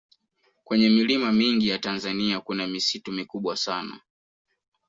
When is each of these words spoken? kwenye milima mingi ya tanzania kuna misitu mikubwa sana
kwenye 0.63 0.89
milima 0.89 1.31
mingi 1.31 1.69
ya 1.69 1.79
tanzania 1.79 2.39
kuna 2.39 2.67
misitu 2.67 3.11
mikubwa 3.11 3.57
sana 3.57 3.99